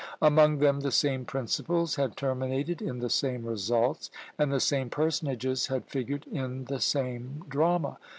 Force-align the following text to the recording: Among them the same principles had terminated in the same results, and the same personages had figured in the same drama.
Among 0.19 0.57
them 0.57 0.79
the 0.79 0.91
same 0.91 1.25
principles 1.25 1.95
had 1.95 2.17
terminated 2.17 2.81
in 2.81 2.97
the 2.97 3.09
same 3.11 3.45
results, 3.45 4.09
and 4.35 4.51
the 4.51 4.59
same 4.59 4.89
personages 4.89 5.67
had 5.67 5.85
figured 5.85 6.25
in 6.25 6.65
the 6.65 6.79
same 6.79 7.45
drama. 7.47 7.99